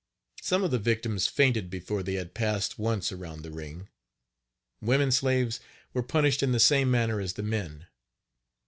[0.41, 3.87] Some of the victims fainted before they had passed once around the ring.
[4.81, 5.59] Women slaves
[5.93, 7.85] were punished in the same manner as the men.